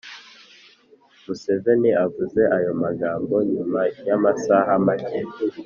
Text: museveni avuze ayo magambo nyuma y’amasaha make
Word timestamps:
museveni 1.23 1.89
avuze 2.05 2.41
ayo 2.57 2.71
magambo 2.83 3.33
nyuma 3.53 3.81
y’amasaha 4.07 4.71
make 4.85 5.19